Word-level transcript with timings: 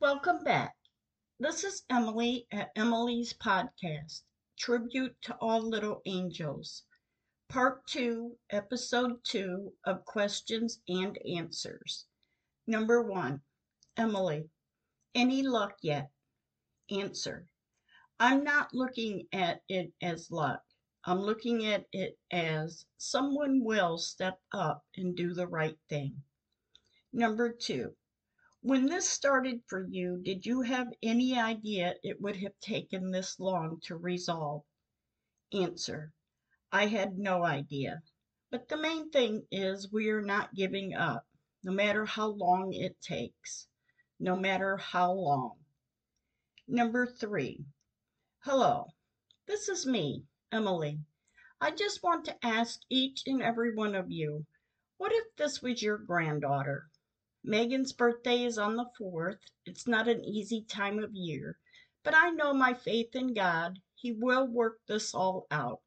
Welcome 0.00 0.44
back. 0.44 0.76
This 1.40 1.62
is 1.62 1.82
Emily 1.90 2.46
at 2.50 2.70
Emily's 2.74 3.34
Podcast, 3.34 4.22
Tribute 4.58 5.14
to 5.24 5.34
All 5.42 5.60
Little 5.60 6.00
Angels, 6.06 6.84
Part 7.50 7.86
2, 7.88 8.34
Episode 8.48 9.22
2 9.24 9.70
of 9.84 10.06
Questions 10.06 10.80
and 10.88 11.18
Answers. 11.28 12.06
Number 12.66 13.02
1 13.02 13.42
Emily, 13.98 14.48
any 15.14 15.42
luck 15.42 15.76
yet? 15.82 16.10
Answer 16.90 17.46
I'm 18.18 18.42
not 18.42 18.72
looking 18.72 19.28
at 19.34 19.60
it 19.68 19.92
as 20.00 20.30
luck. 20.30 20.62
I'm 21.04 21.20
looking 21.20 21.66
at 21.66 21.84
it 21.92 22.18
as 22.30 22.86
someone 22.96 23.62
will 23.62 23.98
step 23.98 24.40
up 24.50 24.82
and 24.96 25.14
do 25.14 25.34
the 25.34 25.46
right 25.46 25.78
thing. 25.90 26.22
Number 27.12 27.52
two, 27.52 27.94
when 28.62 28.84
this 28.84 29.08
started 29.08 29.62
for 29.66 29.86
you, 29.88 30.18
did 30.22 30.44
you 30.44 30.60
have 30.60 30.92
any 31.02 31.34
idea 31.34 31.94
it 32.02 32.20
would 32.20 32.36
have 32.36 32.52
taken 32.60 33.10
this 33.10 33.40
long 33.40 33.80
to 33.80 33.96
resolve? 33.96 34.62
Answer, 35.50 36.12
I 36.70 36.86
had 36.86 37.16
no 37.16 37.42
idea. 37.42 38.02
But 38.50 38.68
the 38.68 38.76
main 38.76 39.10
thing 39.10 39.46
is 39.50 39.90
we 39.90 40.10
are 40.10 40.20
not 40.20 40.54
giving 40.54 40.92
up, 40.92 41.26
no 41.62 41.72
matter 41.72 42.04
how 42.04 42.26
long 42.28 42.74
it 42.74 43.00
takes, 43.00 43.66
no 44.18 44.36
matter 44.36 44.76
how 44.76 45.12
long. 45.12 45.64
Number 46.68 47.06
three, 47.06 47.64
hello, 48.40 48.88
this 49.46 49.70
is 49.70 49.86
me, 49.86 50.26
Emily. 50.52 51.00
I 51.62 51.70
just 51.70 52.02
want 52.02 52.26
to 52.26 52.46
ask 52.46 52.80
each 52.90 53.22
and 53.26 53.40
every 53.40 53.74
one 53.74 53.94
of 53.94 54.10
you, 54.10 54.44
what 54.98 55.12
if 55.12 55.34
this 55.36 55.62
was 55.62 55.82
your 55.82 55.96
granddaughter? 55.96 56.90
Megan's 57.42 57.94
birthday 57.94 58.44
is 58.44 58.58
on 58.58 58.76
the 58.76 58.90
4th. 59.00 59.38
It's 59.64 59.86
not 59.86 60.08
an 60.08 60.22
easy 60.22 60.62
time 60.62 60.98
of 60.98 61.14
year, 61.14 61.58
but 62.02 62.14
I 62.14 62.30
know 62.30 62.52
my 62.52 62.74
faith 62.74 63.16
in 63.16 63.32
God. 63.32 63.80
He 63.94 64.12
will 64.12 64.46
work 64.46 64.80
this 64.86 65.14
all 65.14 65.46
out. 65.50 65.80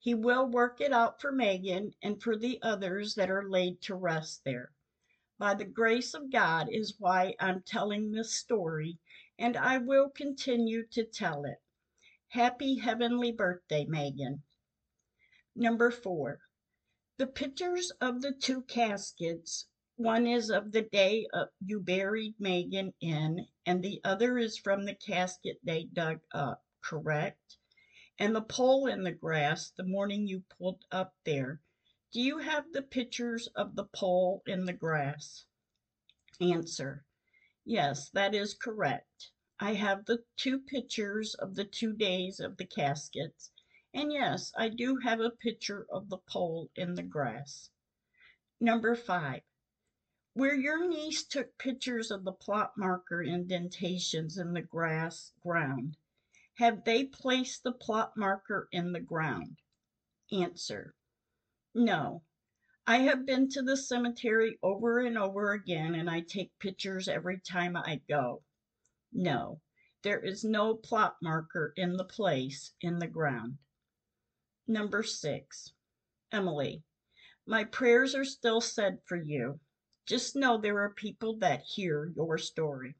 He 0.00 0.14
will 0.14 0.46
work 0.46 0.80
it 0.80 0.92
out 0.92 1.20
for 1.20 1.30
Megan 1.30 1.94
and 2.02 2.20
for 2.20 2.36
the 2.36 2.60
others 2.60 3.14
that 3.14 3.30
are 3.30 3.48
laid 3.48 3.80
to 3.82 3.94
rest 3.94 4.42
there. 4.44 4.72
By 5.38 5.54
the 5.54 5.64
grace 5.64 6.12
of 6.12 6.30
God 6.30 6.68
is 6.70 6.98
why 6.98 7.36
I'm 7.38 7.62
telling 7.62 8.10
this 8.10 8.34
story, 8.34 8.98
and 9.38 9.56
I 9.56 9.78
will 9.78 10.10
continue 10.10 10.86
to 10.88 11.04
tell 11.04 11.44
it. 11.44 11.62
Happy 12.28 12.78
heavenly 12.78 13.30
birthday, 13.30 13.84
Megan. 13.84 14.42
Number 15.54 15.92
four, 15.92 16.40
the 17.16 17.28
pictures 17.28 17.92
of 18.00 18.22
the 18.22 18.32
two 18.32 18.62
caskets 18.62 19.68
one 19.98 20.26
is 20.26 20.50
of 20.50 20.72
the 20.72 20.82
day 20.82 21.26
uh, 21.32 21.46
you 21.64 21.80
buried 21.80 22.34
Megan 22.38 22.92
in, 23.00 23.46
and 23.64 23.82
the 23.82 23.98
other 24.04 24.36
is 24.36 24.58
from 24.58 24.84
the 24.84 24.94
casket 24.94 25.58
they 25.64 25.84
dug 25.84 26.20
up, 26.32 26.62
correct? 26.82 27.56
And 28.18 28.36
the 28.36 28.42
pole 28.42 28.88
in 28.88 29.04
the 29.04 29.12
grass 29.12 29.70
the 29.70 29.84
morning 29.84 30.26
you 30.26 30.44
pulled 30.58 30.84
up 30.92 31.14
there. 31.24 31.62
Do 32.12 32.20
you 32.20 32.38
have 32.38 32.72
the 32.72 32.82
pictures 32.82 33.46
of 33.56 33.74
the 33.74 33.86
pole 33.86 34.42
in 34.46 34.66
the 34.66 34.74
grass? 34.74 35.46
Answer. 36.42 37.06
Yes, 37.64 38.10
that 38.10 38.34
is 38.34 38.52
correct. 38.52 39.30
I 39.58 39.72
have 39.74 40.04
the 40.04 40.22
two 40.36 40.60
pictures 40.60 41.34
of 41.34 41.54
the 41.54 41.64
two 41.64 41.94
days 41.94 42.38
of 42.38 42.58
the 42.58 42.66
caskets. 42.66 43.50
And 43.94 44.12
yes, 44.12 44.52
I 44.58 44.68
do 44.68 44.98
have 44.98 45.20
a 45.20 45.30
picture 45.30 45.86
of 45.90 46.10
the 46.10 46.18
pole 46.18 46.70
in 46.76 46.94
the 46.94 47.02
grass. 47.02 47.70
Number 48.60 48.94
five. 48.94 49.40
Where 50.36 50.54
your 50.54 50.86
niece 50.86 51.24
took 51.24 51.56
pictures 51.56 52.10
of 52.10 52.24
the 52.24 52.32
plot 52.32 52.76
marker 52.76 53.22
indentations 53.22 54.36
in 54.36 54.52
the 54.52 54.60
grass 54.60 55.32
ground, 55.42 55.96
have 56.56 56.84
they 56.84 57.04
placed 57.04 57.62
the 57.62 57.72
plot 57.72 58.18
marker 58.18 58.68
in 58.70 58.92
the 58.92 59.00
ground? 59.00 59.60
Answer. 60.30 60.94
No. 61.74 62.22
I 62.86 62.98
have 62.98 63.24
been 63.24 63.48
to 63.48 63.62
the 63.62 63.78
cemetery 63.78 64.58
over 64.62 64.98
and 64.98 65.16
over 65.16 65.52
again, 65.52 65.94
and 65.94 66.10
I 66.10 66.20
take 66.20 66.58
pictures 66.58 67.08
every 67.08 67.40
time 67.40 67.74
I 67.74 68.02
go. 68.06 68.44
No, 69.10 69.62
there 70.02 70.20
is 70.20 70.44
no 70.44 70.74
plot 70.74 71.16
marker 71.22 71.72
in 71.76 71.96
the 71.96 72.04
place 72.04 72.74
in 72.82 72.98
the 72.98 73.06
ground. 73.06 73.56
Number 74.66 75.02
six. 75.02 75.72
Emily, 76.30 76.84
my 77.46 77.64
prayers 77.64 78.14
are 78.14 78.26
still 78.26 78.60
said 78.60 78.98
for 79.06 79.16
you. 79.16 79.60
Just 80.06 80.36
know 80.36 80.56
there 80.56 80.78
are 80.84 80.94
people 80.94 81.36
that 81.38 81.62
hear 81.62 82.12
your 82.14 82.38
story. 82.38 82.94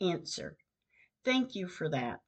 Answer. 0.00 0.56
Thank 1.24 1.54
you 1.54 1.68
for 1.68 1.90
that. 1.90 2.20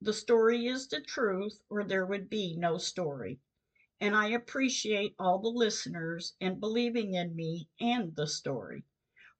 The 0.00 0.12
story 0.12 0.66
is 0.66 0.86
the 0.86 1.00
truth, 1.00 1.58
or 1.68 1.82
there 1.82 2.06
would 2.06 2.30
be 2.30 2.56
no 2.56 2.78
story. 2.78 3.40
And 4.00 4.14
I 4.14 4.28
appreciate 4.28 5.16
all 5.18 5.40
the 5.40 5.48
listeners 5.48 6.34
and 6.40 6.60
believing 6.60 7.14
in 7.14 7.34
me 7.34 7.68
and 7.80 8.14
the 8.14 8.28
story. 8.28 8.84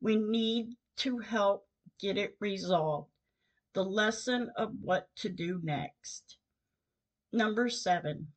We 0.00 0.16
need 0.16 0.76
to 0.96 1.18
help 1.18 1.68
get 2.00 2.18
it 2.18 2.36
resolved. 2.40 3.12
The 3.72 3.84
lesson 3.84 4.50
of 4.56 4.80
what 4.80 5.14
to 5.16 5.28
do 5.28 5.60
next. 5.62 6.38
Number 7.32 7.68
seven. 7.68 8.32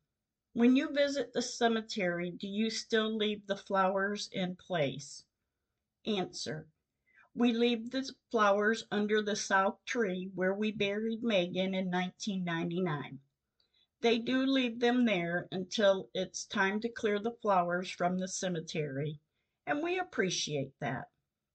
When 0.52 0.76
you 0.76 0.92
visit 0.92 1.32
the 1.32 1.42
cemetery, 1.42 2.30
do 2.30 2.46
you 2.46 2.70
still 2.70 3.16
leave 3.16 3.46
the 3.46 3.56
flowers 3.56 4.28
in 4.30 4.54
place? 4.54 5.24
Answer. 6.06 6.66
We 7.34 7.52
leave 7.52 7.90
the 7.90 8.10
flowers 8.30 8.86
under 8.90 9.22
the 9.22 9.36
south 9.36 9.84
tree 9.84 10.30
where 10.34 10.54
we 10.54 10.72
buried 10.72 11.22
Megan 11.22 11.74
in 11.74 11.90
1999. 11.90 13.20
They 14.00 14.18
do 14.18 14.46
leave 14.46 14.80
them 14.80 15.04
there 15.04 15.46
until 15.52 16.08
it's 16.14 16.46
time 16.46 16.80
to 16.80 16.88
clear 16.88 17.18
the 17.18 17.36
flowers 17.42 17.90
from 17.90 18.18
the 18.18 18.28
cemetery, 18.28 19.20
and 19.66 19.82
we 19.82 19.98
appreciate 19.98 20.72
that. 20.80 21.08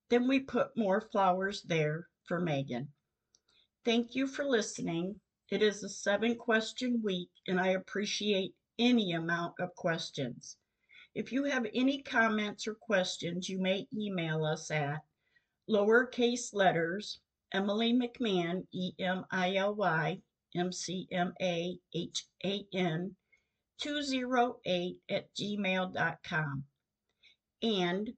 Then 0.10 0.28
we 0.28 0.40
put 0.42 0.78
more 0.78 1.02
flowers 1.02 1.64
there 1.64 2.08
for 2.28 2.40
Megan. 2.40 2.94
Thank 3.84 4.16
you 4.16 4.28
for 4.28 4.46
listening. 4.46 5.22
It 5.50 5.64
is 5.64 5.84
a 5.84 5.90
seven 5.90 6.36
question 6.36 7.02
week, 7.02 7.32
and 7.48 7.60
I 7.60 7.70
appreciate 7.70 8.56
any 8.78 9.12
amount 9.12 9.56
of 9.60 9.76
questions. 9.76 10.58
If 11.16 11.32
you 11.32 11.46
have 11.46 11.66
any 11.74 12.02
comments 12.02 12.68
or 12.68 12.76
questions, 12.76 13.48
you 13.48 13.60
may 13.60 13.88
email 13.98 14.46
us 14.46 14.70
at 14.70 15.02
lowercase 15.70 16.54
letters 16.54 17.20
Emily 17.54 17.94
McMahan, 17.94 18.68
E 18.74 18.92
M 19.00 19.26
I 19.32 19.56
L 19.56 19.76
Y 19.76 20.22
M 20.54 20.74
C 20.74 21.08
M 21.12 21.34
A 21.42 21.80
H 21.94 22.28
A 22.44 22.66
N 22.74 23.16
208 23.80 24.98
at 25.10 25.34
gmail.com 25.34 26.64
and 27.62 28.14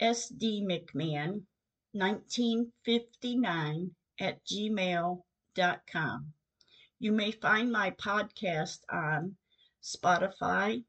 SD 0.00 0.62
McMahan 0.62 1.42
1959 1.92 3.96
at 4.20 4.44
gmail.com. 4.44 6.32
You 6.98 7.12
may 7.12 7.30
find 7.32 7.72
my 7.72 7.90
podcast 7.90 8.78
on 8.88 9.36
Spotify, 9.82 10.84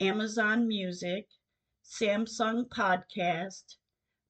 Amazon 0.00 0.68
Music, 0.68 1.26
Samsung 1.84 2.68
Podcast, 2.68 3.76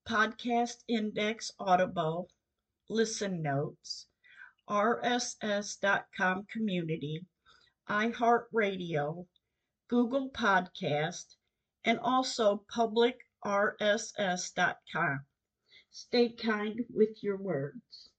Podcast 0.09 0.83
Index 0.89 1.51
Audible, 1.59 2.31
Listen 2.89 3.43
Notes, 3.43 4.07
RSS.com 4.71 6.47
Community, 6.51 7.27
iHeartRadio, 7.89 9.27
Google 9.89 10.31
Podcast, 10.31 11.37
and 11.85 11.99
also 11.99 12.65
publicrss.com. 12.75 13.21
Stay 15.91 16.29
kind 16.31 16.81
with 16.89 17.23
your 17.23 17.37
words. 17.37 18.11